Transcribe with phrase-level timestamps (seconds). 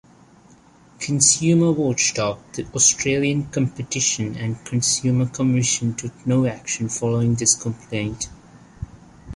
[0.99, 8.27] Consumer watchdog the Australian Competition and Consumer Commission took no action following this complaint.